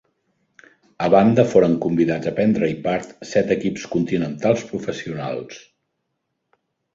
A 1.07 1.09
banda 1.15 1.43
foren 1.51 1.75
convidats 1.83 2.29
a 2.31 2.33
prendre-hi 2.39 2.77
part 2.87 3.13
set 3.33 3.53
equips 3.57 3.85
continentals 3.93 4.65
professionals. 4.73 5.61